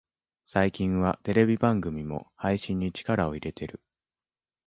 [0.45, 3.79] 最近はテレビ番組も配信に力を入れてる